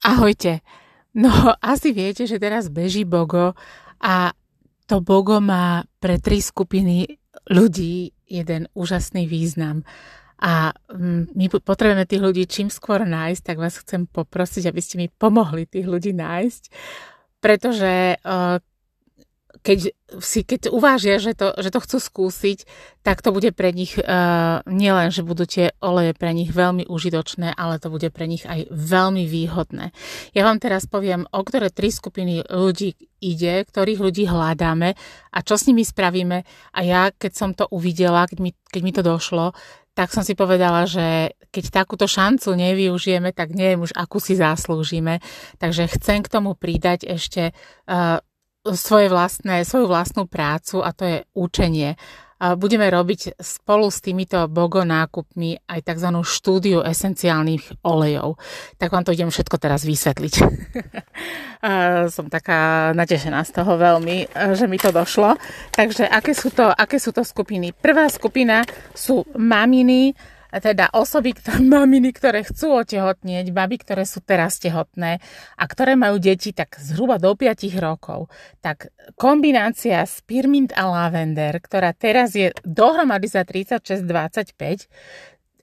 [0.00, 0.64] Ahojte.
[1.12, 1.30] No,
[1.60, 3.52] asi viete, že teraz beží Bogo
[4.00, 4.32] a
[4.88, 9.86] to Bogo má pre tri skupiny ľudí jeden úžasný význam.
[10.40, 14.96] A mm, my potrebujeme tých ľudí čím skôr nájsť, tak vás chcem poprosiť, aby ste
[14.96, 16.62] mi pomohli tých ľudí nájsť,
[17.44, 18.56] pretože uh,
[19.60, 22.58] keď, si, keď uvážia, že to, že to chcú skúsiť,
[23.04, 27.56] tak to bude pre nich uh, nielen, že budú tie oleje pre nich veľmi užitočné,
[27.56, 29.92] ale to bude pre nich aj veľmi výhodné.
[30.32, 34.96] Ja vám teraz poviem, o ktoré tri skupiny ľudí ide, ktorých ľudí hľadáme
[35.34, 36.38] a čo s nimi spravíme.
[36.76, 39.52] A ja, keď som to uvidela, keď mi, keď mi to došlo,
[39.92, 45.18] tak som si povedala, že keď takúto šancu nevyužijeme, tak neviem už, akú si zaslúžime.
[45.58, 48.22] Takže chcem k tomu pridať ešte uh,
[48.64, 51.96] svoje vlastné, svoju vlastnú prácu a to je učenie.
[52.40, 56.08] Budeme robiť spolu s týmito bogo nákupmi aj tzv.
[56.24, 58.40] štúdiu esenciálnych olejov.
[58.80, 60.34] Tak vám to idem všetko teraz vysvetliť.
[62.16, 65.36] Som taká natešená z toho veľmi, že mi to došlo.
[65.76, 67.76] Takže aké sú to, aké sú to skupiny?
[67.76, 68.64] Prvá skupina
[68.96, 70.16] sú maminy,
[70.58, 75.22] teda osoby, ktoré, maminy, ktoré chcú otehotnieť, baby, ktoré sú teraz tehotné
[75.54, 78.26] a ktoré majú deti tak zhruba do 5 rokov,
[78.58, 84.90] tak kombinácia Spearmint a Lavender, ktorá teraz je dohromady za 36,25,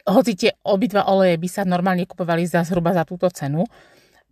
[0.08, 3.68] hoci tie obidva oleje by sa normálne kupovali za zhruba za túto cenu,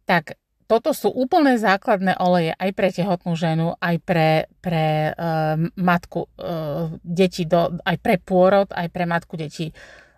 [0.08, 6.26] tak toto sú úplne základné oleje aj pre tehotnú ženu, aj pre, pre uh, matku
[6.26, 9.70] uh, detí, do, aj pre pôrod, aj pre matku detí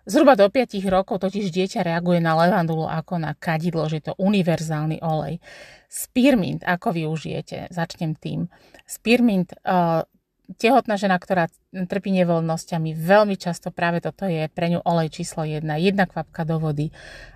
[0.08, 5.04] Zhruba do 5 rokov totiž dieťa reaguje na levandulu ako na kadidlo, že to univerzálny
[5.04, 5.36] olej.
[5.84, 7.68] Spearmint, ako využijete?
[7.68, 8.48] Začnem tým.
[8.88, 10.08] Spearmint, uh,
[10.56, 15.60] tehotná žena, ktorá trpí nevoľnosťami, veľmi často práve toto je pre ňu olej číslo 1.
[15.76, 16.88] Jedna kvapka do vody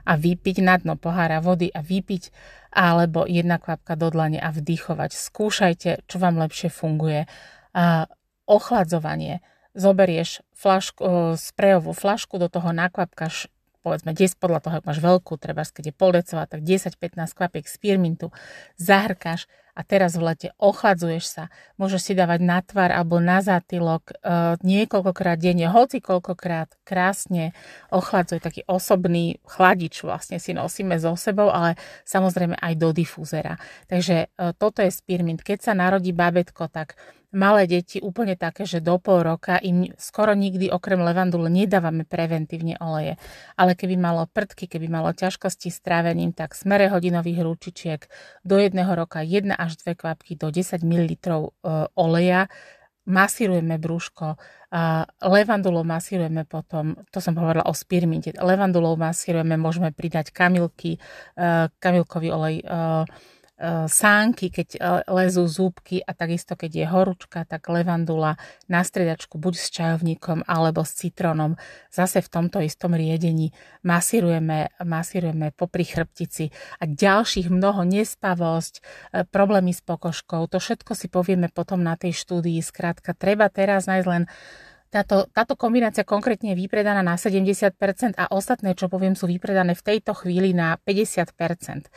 [0.08, 2.32] a vypiť na dno pohára vody a vypiť
[2.72, 5.12] alebo jedna kvapka do dlane a vdychovať.
[5.12, 7.28] Skúšajte, čo vám lepšie funguje.
[7.76, 8.08] Uh,
[8.48, 13.52] ochladzovanie zoberieš flašku, sprejovú flašku, do toho nakvapkaš
[13.82, 17.66] povedzme 10 podľa toho, ak máš veľkú, treba keď je pol decová, tak 10-15 kvapiek
[17.66, 18.30] spearmintu,
[18.78, 21.44] zahrkáš a teraz v lete ochladzuješ sa.
[21.80, 24.14] Môžeš si dávať na tvár alebo na zátylok e,
[24.60, 27.56] niekoľkokrát denne, hoci koľkokrát krásne
[27.88, 33.56] ochladzuje taký osobný chladič vlastne si nosíme so sebou, ale samozrejme aj do difúzera.
[33.88, 35.40] Takže e, toto je spearmint.
[35.40, 37.00] Keď sa narodí babetko, tak
[37.32, 42.76] malé deti úplne také, že do pol roka im skoro nikdy okrem levandule nedávame preventívne
[42.78, 43.16] oleje.
[43.56, 48.00] Ale keby malo prdky, keby malo ťažkosti s trávením, tak smere hodinových rúčičiek
[48.44, 51.36] do jedného roka 1 až 2 kvapky do 10 ml e,
[51.96, 52.52] oleja
[53.02, 54.38] masírujeme brúško,
[55.26, 61.02] levandulou masírujeme potom, to som hovorila o spirminte, levandulou masírujeme, môžeme pridať kamilky,
[61.36, 62.66] e, kamilkový olej, e,
[63.86, 68.34] sánky, keď e, lezú zúbky a takisto keď je horúčka, tak levandula
[68.66, 71.54] na stredačku buď s čajovníkom alebo s citrónom.
[71.94, 73.54] Zase v tomto istom riedení
[73.86, 76.50] masírujeme, masírujeme popri chrbtici
[76.82, 78.82] a ďalších mnoho nespavosť, e,
[79.30, 80.50] problémy s pokožkou.
[80.50, 82.58] To všetko si povieme potom na tej štúdii.
[82.58, 84.26] Skrátka, treba teraz nájsť len
[84.92, 87.72] táto, táto kombinácia konkrétne je vypredaná na 70%
[88.12, 91.88] a ostatné, čo poviem, sú vypredané v tejto chvíli na 50%.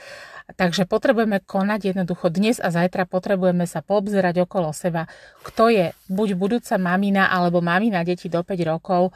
[0.56, 5.12] Takže potrebujeme konať jednoducho dnes a zajtra potrebujeme sa poobzerať okolo seba,
[5.44, 9.12] kto je buď budúca mamina alebo mamina deti do 5 rokov,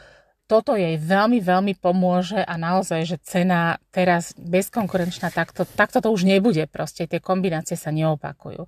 [0.49, 6.25] toto jej veľmi, veľmi pomôže a naozaj, že cena teraz bezkonkurenčná, takto, takto to už
[6.25, 8.65] nebude proste, tie kombinácie sa neopakujú.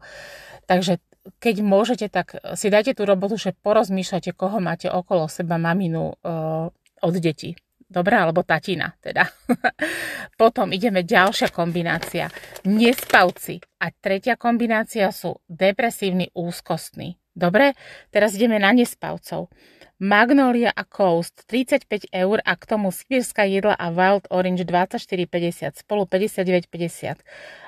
[0.70, 1.02] Takže
[1.38, 6.68] keď môžete, tak si dajte tú robotu, že porozmýšľate, koho máte okolo seba maminu uh,
[7.02, 7.54] od detí.
[7.92, 9.28] Dobre, alebo tatina teda.
[10.40, 12.32] Potom ideme ďalšia kombinácia.
[12.64, 13.60] Nespavci.
[13.84, 17.20] A tretia kombinácia sú depresívny úzkostný.
[17.36, 17.76] Dobre,
[18.08, 19.52] teraz ideme na nespavcov.
[20.02, 26.10] Magnolia a Coast 35 eur a k tomu sibírska jedla a Wild Orange 24,50 spolu
[26.10, 27.22] 59,50.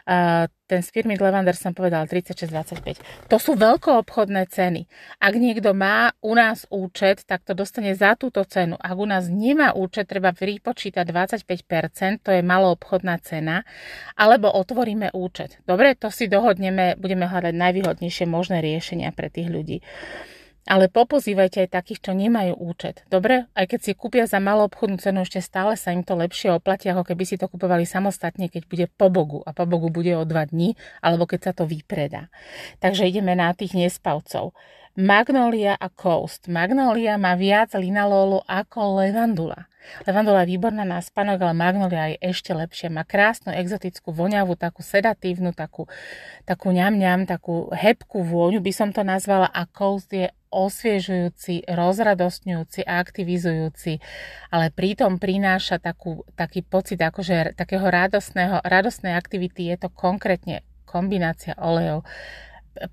[0.10, 3.30] Uh, ten Spearmint Lavender som povedal 36,25.
[3.30, 4.90] To sú veľkoobchodné ceny.
[5.22, 8.82] Ak niekto má u nás účet, tak to dostane za túto cenu.
[8.82, 13.62] Ak u nás nemá účet, treba vypočítať 25%, to je maloobchodná cena,
[14.18, 15.62] alebo otvoríme účet.
[15.70, 19.86] Dobre, to si dohodneme, budeme hľadať najvýhodnejšie možné riešenia pre tých ľudí.
[20.64, 23.04] Ale popozývajte aj takých, čo nemajú účet.
[23.12, 23.52] Dobre?
[23.52, 26.88] Aj keď si kúpia za malú obchodnú cenu, ešte stále sa im to lepšie oplatí,
[26.88, 29.44] ako keby si to kupovali samostatne, keď bude po Bogu.
[29.44, 32.32] A po Bogu bude o dva dní, alebo keď sa to vypredá.
[32.80, 34.56] Takže ideme na tých nespavcov.
[34.94, 36.46] Magnolia a Coast.
[36.48, 39.66] Magnolia má viac linalólu ako levandula.
[40.06, 42.94] Levandula je výborná na spanok, ale magnolia je ešte lepšie.
[42.94, 45.90] Má krásnu exotickú voňavú, takú sedatívnu, takú,
[46.46, 53.02] takú ňam-ňam, takú hebkú vôňu by som to nazvala a Coast je osviežujúci, rozradostňujúci a
[53.02, 53.98] aktivizujúci,
[54.54, 59.74] ale pritom prináša takú, taký pocit akože takého radostného, radostnej aktivity.
[59.74, 62.06] Je to konkrétne kombinácia olejov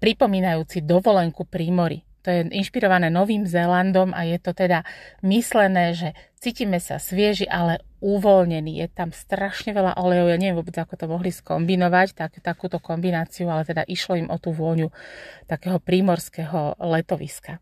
[0.01, 1.99] pripomínajúci dovolenku pri mori.
[2.21, 4.85] To je inšpirované Novým Zélandom a je to teda
[5.25, 8.81] myslené, že cítime sa svieži, ale uvoľnený.
[8.81, 13.49] Je tam strašne veľa olejov, ja neviem vôbec, ako to mohli skombinovať, tak, takúto kombináciu,
[13.53, 14.89] ale teda išlo im o tú vôňu
[15.47, 17.61] takého prímorského letoviska.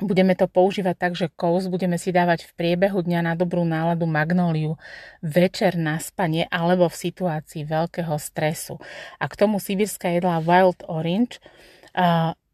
[0.00, 4.08] Budeme to používať tak, že kous budeme si dávať v priebehu dňa na dobrú náladu
[4.08, 4.80] magnóliu
[5.20, 8.80] večer na spanie alebo v situácii veľkého stresu.
[9.20, 11.36] A k tomu sibirská jedlá Wild Orange.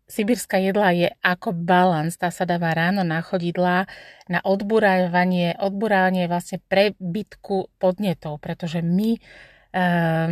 [0.06, 3.90] Sibirská jedla je ako balans, tá sa dáva ráno na chodidlá
[4.30, 10.30] na odburávanie, odburávanie vlastne prebytku podnetov, pretože my uh,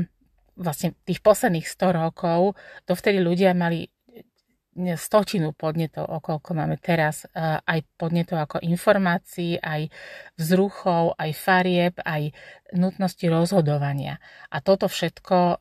[0.54, 2.54] vlastne tých posledných 100 rokov,
[2.86, 3.90] dovtedy ľudia mali
[4.98, 9.88] stotinu podnetov, okolko máme teraz, eh, aj podnetov ako informácií, aj
[10.34, 12.34] vzruchov, aj farieb, aj
[12.74, 14.18] nutnosti rozhodovania.
[14.50, 15.58] A toto všetko, eh,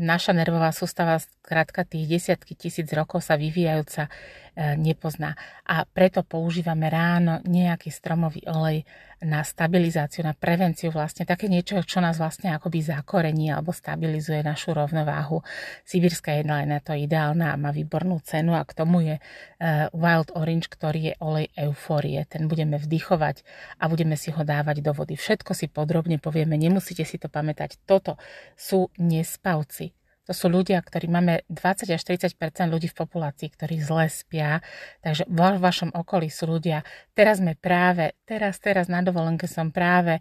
[0.00, 5.36] naša nervová sústava, skrátka tých desiatky tisíc rokov sa vyvíjajúca, eh, nepozná.
[5.68, 8.88] A preto používame ráno nejaký stromový olej
[9.24, 14.76] na stabilizáciu, na prevenciu vlastne, také niečo, čo nás vlastne akoby zakorení alebo stabilizuje našu
[14.76, 15.40] rovnováhu.
[15.88, 19.88] Sibírska jedna je na to ideálna a má výbornú cenu a k tomu je uh,
[19.96, 22.28] Wild Orange, ktorý je olej eufórie.
[22.28, 23.40] Ten budeme vdychovať
[23.80, 25.16] a budeme si ho dávať do vody.
[25.16, 27.80] Všetko si podrobne povieme, nemusíte si to pamätať.
[27.88, 28.20] Toto
[28.52, 29.96] sú nespavci
[30.26, 32.34] to sú ľudia, ktorí máme 20 až 30%
[32.66, 34.58] ľudí v populácii, ktorí zle spia.
[35.06, 36.82] Takže vo vašom okolí sú ľudia.
[37.14, 40.18] Teraz sme práve, teraz, teraz na dovolenke som práve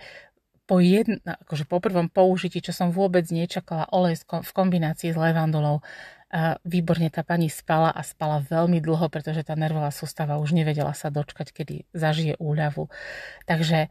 [0.70, 5.82] po, jedn, akože po prvom použití, čo som vôbec nečakala, olej v kombinácii s levandulou.
[6.66, 11.14] Výborne tá pani spala a spala veľmi dlho, pretože tá nervová sústava už nevedela sa
[11.14, 12.92] dočkať, kedy zažije úľavu.
[13.46, 13.90] Takže e,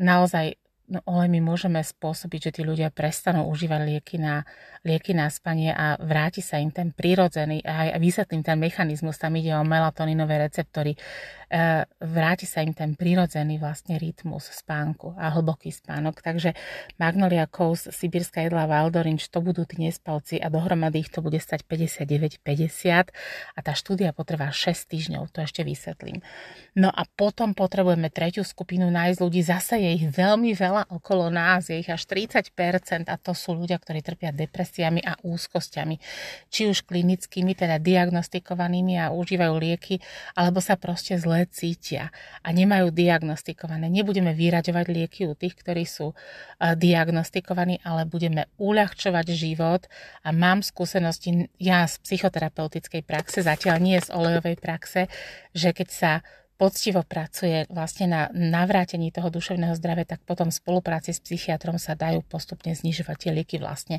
[0.00, 4.44] naozaj no, my môžeme spôsobiť, že tí ľudia prestanú užívať lieky na,
[4.84, 9.56] lieky na spanie a vráti sa im ten prirodzený, aj vysvetlím ten mechanizmus, tam ide
[9.56, 10.96] o melatoninové receptory,
[11.54, 16.18] E, vráti sa im ten prirodzený vlastne rytmus spánku a hlboký spánok.
[16.18, 16.50] Takže
[16.98, 21.62] Magnolia Coast, Sibírska jedla Valdorinč, to budú tí nespalci a dohromady ich to bude stať
[21.70, 23.14] 59,50
[23.54, 26.26] a tá štúdia potrvá 6 týždňov, to ešte vysvetlím.
[26.74, 31.70] No a potom potrebujeme tretiu skupinu nájsť ľudí, zase je ich veľmi veľa okolo nás,
[31.70, 35.96] je ich až 30% a to sú ľudia, ktorí trpia depresiami a úzkosťami,
[36.50, 40.02] či už klinickými, teda diagnostikovanými a užívajú lieky,
[40.34, 42.10] alebo sa proste zle cítia
[42.42, 43.86] a nemajú diagnostikované.
[43.86, 49.86] Nebudeme vyraďovať lieky u tých, ktorí sú eh, diagnostikovaní, ale budeme uľahčovať život
[50.26, 55.06] a mám skúsenosti ja z psychoterapeutickej praxe, zatiaľ nie z olejovej praxe,
[55.54, 56.12] že keď sa
[56.54, 61.98] poctivo pracuje vlastne na navrátení toho duševného zdravia, tak potom v spolupráci s psychiatrom sa
[61.98, 63.98] dajú postupne znižovať tie lieky vlastne.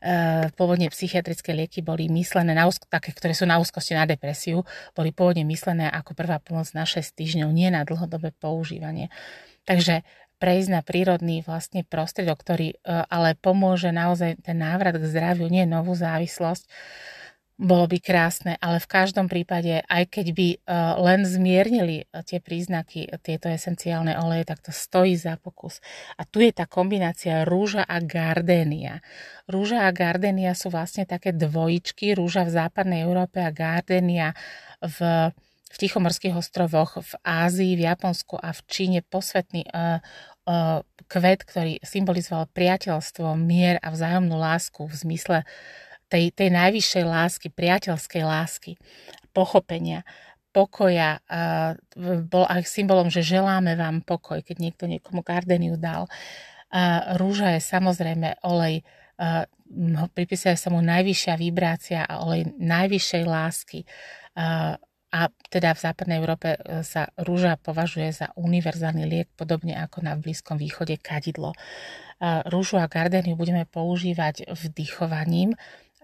[0.00, 4.64] E, pôvodne psychiatrické lieky boli myslené, na úzko, také, ktoré sú na úzkosti na depresiu,
[4.96, 9.12] boli pôvodne myslené ako prvá pomoc na 6 týždňov, nie na dlhodobé používanie.
[9.68, 10.00] Takže
[10.42, 15.68] prejsť na prírodný vlastne prostriedok, ktorý e, ale pomôže naozaj ten návrat k zdraviu, nie
[15.68, 16.66] novú závislosť,
[17.62, 22.42] bolo by krásne, ale v každom prípade, aj keď by uh, len zmiernili uh, tie
[22.42, 25.78] príznaky, uh, tieto esenciálne oleje, tak to stojí za pokus.
[26.18, 28.98] A tu je tá kombinácia rúža a gardénia.
[29.46, 34.34] Rúža a gardénia sú vlastne také dvojičky, rúža v západnej Európe a gardénia
[34.82, 35.30] v,
[35.70, 40.02] v Tichomorských ostrovoch, v Ázii, v Japonsku a v Číne posvetný uh,
[40.50, 45.38] uh, kvet, ktorý symbolizoval priateľstvo, mier a vzájomnú lásku v zmysle
[46.12, 48.72] tej, tej najvyššej lásky, priateľskej lásky,
[49.32, 50.04] pochopenia,
[50.52, 51.24] pokoja.
[52.28, 56.04] Bol aj symbolom, že želáme vám pokoj, keď niekto niekomu gardeniu dal.
[57.16, 58.84] Rúža je samozrejme olej,
[60.12, 63.88] pripisuje sa mu najvyššia vibrácia a olej najvyššej lásky.
[65.12, 70.16] A teda v západnej Európe e, sa rúža považuje za univerzálny liek, podobne ako na
[70.16, 71.52] Blízkom východe kadidlo.
[72.48, 75.52] Rúžu a gardeniu budeme používať vdychovaním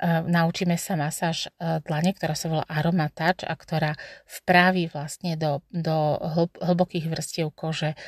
[0.02, 6.19] naučíme sa masáž dlane, ktorá sa volá Aromatač a ktorá vpraví vlastne do, do
[6.62, 7.99] hlbokých vrstiev kože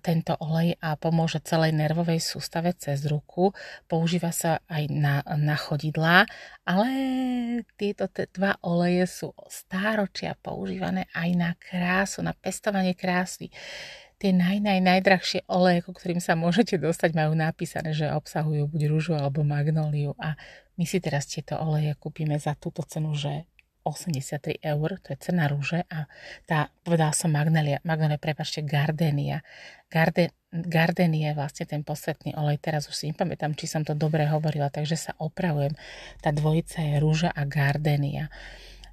[0.00, 3.52] tento olej a pomôže celej nervovej sústave cez ruku.
[3.84, 6.24] Používa sa aj na, na chodidlá,
[6.64, 6.88] ale
[7.76, 13.52] tieto dva oleje sú stáročia používané aj na krásu, na pestovanie krásy
[14.24, 18.82] tie naj, naj, najdrahšie oleje, ku ktorým sa môžete dostať, majú napísané, že obsahujú buď
[18.88, 20.38] rúžu alebo magnóliu a
[20.74, 23.46] my si teraz tieto oleje kúpime za túto cenu, že
[23.84, 26.08] 83 eur, to je cena rúže a
[26.48, 29.44] tá, povedala som magnolia, magnolia, prepačte, gardenia.
[29.92, 34.24] Garde, gardenie je vlastne ten posvetný olej, teraz už si nepamätám, či som to dobre
[34.24, 35.76] hovorila, takže sa opravujem.
[36.24, 38.32] Tá dvojica je rúža a gardenia.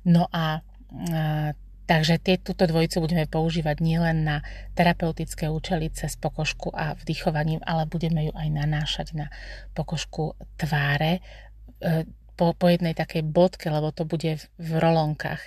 [0.03, 0.59] No a,
[1.07, 1.55] a
[1.91, 4.39] Takže tie, túto dvojicu budeme používať nielen na
[4.79, 9.27] terapeutické účely cez pokožku a vdychovaním, ale budeme ju aj nanášať na
[9.75, 11.19] pokožku tváre
[12.41, 15.41] po, po jednej takej bodke, lebo to bude v rolonkách.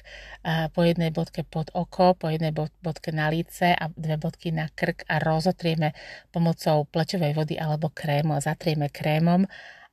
[0.70, 5.02] Po jednej bodke pod oko, po jednej bodke na líce a dve bodky na krk
[5.10, 5.90] a rozotrieme
[6.30, 9.42] pomocou pleťovej vody alebo krému a zatrieme krémom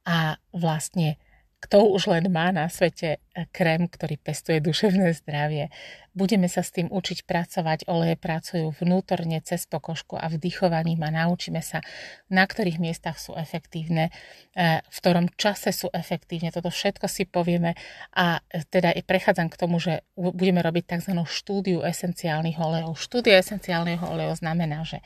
[0.05, 1.17] a vlastne
[1.61, 5.69] kto už len má na svete eh, krém, ktorý pestuje duševné zdravie.
[6.11, 7.87] Budeme sa s tým učiť pracovať.
[7.87, 11.79] Oleje pracujú vnútorne cez pokožku a vdychovaním a naučíme sa,
[12.27, 14.09] na ktorých miestach sú efektívne,
[14.57, 16.49] eh, v ktorom čase sú efektívne.
[16.49, 17.77] Toto všetko si povieme
[18.17, 21.13] a eh, teda prechádzam k tomu, že budeme robiť tzv.
[21.29, 22.97] štúdiu esenciálnych olejov.
[22.97, 25.05] Štúdia esenciálnych olejov znamená, že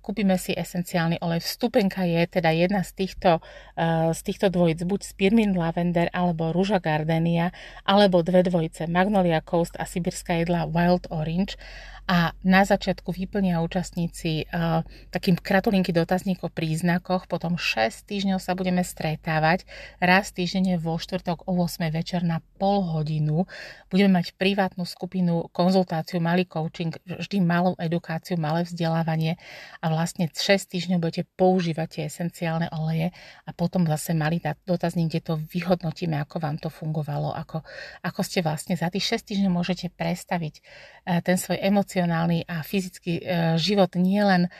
[0.00, 1.44] kúpime si esenciálny olej.
[1.44, 3.44] Vstupenka je teda jedna z týchto,
[3.76, 7.52] eh, z týchto dvojic, buď Spearmint Lavender alebo Rúža Gardenia,
[7.84, 8.88] alebo dve dvojice.
[8.88, 11.60] Magnolia Coast a Sibirská jedla Wild Orange
[12.08, 14.80] a na začiatku vyplnia účastníci uh,
[15.12, 19.68] takým kratulinky dotazník o príznakoch, potom 6 týždňov sa budeme stretávať,
[20.00, 23.44] raz týždenne vo štvrtok o 8 večer na pol hodinu.
[23.92, 29.36] Budeme mať privátnu skupinu, konzultáciu, malý coaching, vždy malú edukáciu, malé vzdelávanie
[29.84, 33.12] a vlastne 6 týždňov budete používať tie esenciálne oleje
[33.44, 37.60] a potom zase malý dotazník, kde to vyhodnotíme, ako vám to fungovalo, ako,
[38.00, 42.62] ako ste vlastne za tých 6 týždňov môžete prestaviť uh, ten svoj emocionálny emocionálny a
[42.62, 43.22] fyzický e,
[43.58, 44.50] život nielen e,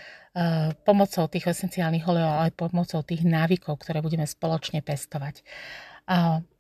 [0.83, 5.47] pomocou tých esenciálnych olejov, ale aj pomocou tých návykov, ktoré budeme spoločne pestovať.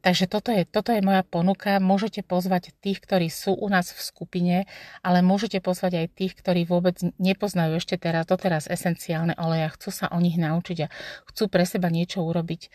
[0.04, 1.80] Takže toto je, toto je moja ponuka.
[1.80, 4.56] Môžete pozvať tých, ktorí sú u nás v skupine,
[5.00, 9.88] ale môžete pozvať aj tých, ktorí vôbec nepoznajú ešte teraz, doteraz esenciálne oleje a chcú
[9.88, 10.92] sa o nich naučiť a
[11.32, 12.68] chcú pre seba niečo urobiť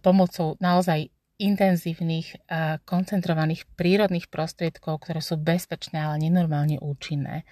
[0.00, 2.46] pomocou naozaj intenzívnych,
[2.86, 7.42] koncentrovaných prírodných prostriedkov, ktoré sú bezpečné, ale nenormálne účinné.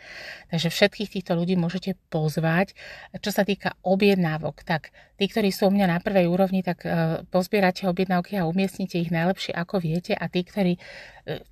[0.55, 2.79] Takže všetkých týchto ľudí môžete pozvať.
[3.19, 7.27] Čo sa týka objednávok, tak tí, ktorí sú u mňa na prvej úrovni, tak e,
[7.27, 10.15] pozbierate objednávky a umiestnite ich najlepšie, ako viete.
[10.15, 10.81] A tí, ktorí e,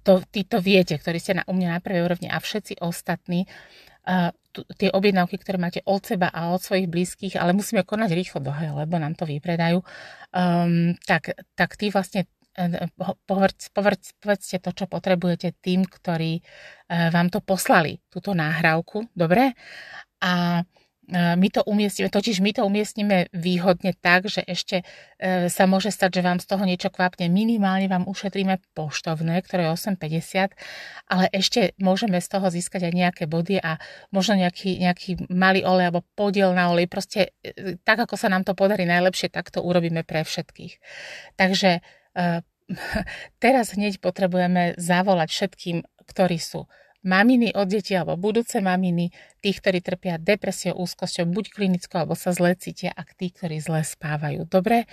[0.07, 3.51] to, tí to viete, ktorí ste na, u mňa na prvej úrovni a všetci ostatní,
[4.79, 8.71] tie objednávky, ktoré máte od seba a od svojich blízkych, ale musíme konať rýchlo dohe,
[8.71, 12.27] lebo nám to vypredajú, um, tak, tak tí vlastne
[13.25, 16.43] povedz, povedz, povedzte to, čo potrebujete tým, ktorí
[16.91, 19.55] vám to poslali, túto náhrávku, dobre?
[20.21, 20.61] A
[21.11, 24.87] my to umiestnime, totiž my to umiestnime výhodne tak, že ešte
[25.19, 27.27] e, sa môže stať, že vám z toho niečo kvapne.
[27.27, 30.55] Minimálne vám ušetríme poštovné, ktoré je 8,50,
[31.11, 33.83] ale ešte môžeme z toho získať aj nejaké body a
[34.15, 36.87] možno nejaký, nejaký malý olej alebo podiel na olej.
[36.87, 40.79] Proste e, tak, ako sa nám to podarí najlepšie, tak to urobíme pre všetkých.
[41.35, 41.83] Takže
[43.45, 45.77] teraz hneď potrebujeme zavolať všetkým,
[46.07, 52.05] ktorí sú maminy od detí alebo budúce maminy, tých, ktorí trpia depresiou, úzkosťou, buď klinickou,
[52.05, 54.45] alebo sa zle cítia a tí, ktorí zle spávajú.
[54.45, 54.85] Dobre,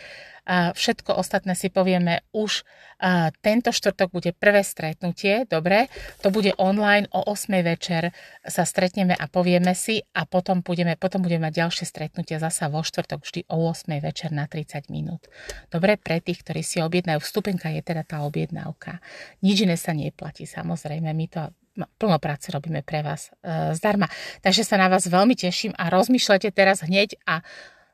[0.47, 2.63] a všetko ostatné si povieme už
[3.03, 5.91] a tento štvrtok bude prvé stretnutie, dobre,
[6.23, 8.15] to bude online o 8 večer
[8.47, 12.79] sa stretneme a povieme si a potom budeme, potom budeme mať ďalšie stretnutie zasa vo
[12.79, 15.27] štvrtok vždy o 8 večer na 30 minút.
[15.67, 19.03] Dobre, pre tých, ktorí si objednajú, vstupenka je teda tá objednávka.
[19.43, 21.51] Nič iné sa neplatí, samozrejme, my to
[21.85, 24.09] plno práce robíme pre vás e, zdarma.
[24.41, 27.45] Takže sa na vás veľmi teším a rozmýšľate teraz hneď a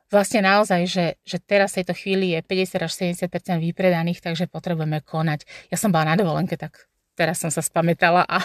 [0.08, 2.92] vlastne naozaj, že, že teraz v tejto chvíli je 50 až
[3.28, 5.44] 70% vypredaných, takže potrebujeme konať.
[5.68, 8.42] Ja som bola na dovolenke, tak teraz som sa spamätala a,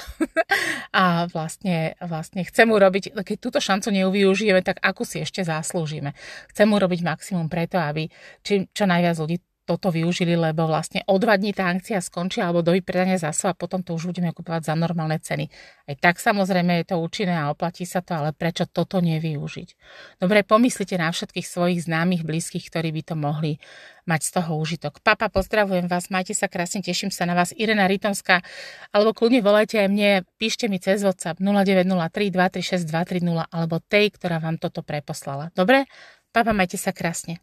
[1.02, 6.14] a vlastne, vlastne chcem urobiť, keď túto šancu neuvyužijeme, tak akú si ešte zaslúžime.
[6.54, 8.08] Chcem urobiť maximum preto, aby
[8.46, 9.38] či, čo najviac ľudí
[9.70, 13.60] toto využili, lebo vlastne o dva dní tá akcia skončí alebo do vypredania zásob a
[13.60, 15.46] potom to už budeme kupovať za normálne ceny.
[15.86, 19.70] Aj tak samozrejme je to účinné a oplatí sa to, ale prečo toto nevyužiť?
[20.18, 23.62] Dobre, pomyslite na všetkých svojich známych, blízkych, ktorí by to mohli
[24.10, 25.06] mať z toho užitok.
[25.06, 27.54] Papa, pozdravujem vás, majte sa krásne, teším sa na vás.
[27.54, 28.42] Irena Rytomská,
[28.90, 34.42] alebo kľudne volajte aj mne, píšte mi cez WhatsApp 0903 236 230 alebo tej, ktorá
[34.42, 35.54] vám toto preposlala.
[35.54, 35.86] Dobre?
[36.34, 37.42] Papa, majte sa krásne.